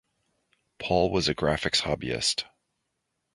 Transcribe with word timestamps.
Paul 0.79 1.11
was 1.11 1.27
a 1.29 1.35
graphics 1.35 1.83
hobbyist. 1.83 2.45